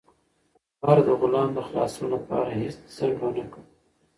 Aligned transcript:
عمر 0.81 0.97
د 1.05 1.09
غلام 1.21 1.49
د 1.53 1.57
خلاصون 1.67 2.05
لپاره 2.15 2.49
هیڅ 2.59 2.75
ځنډ 2.95 3.15
ونه 3.19 3.43
کړ. 3.51 3.61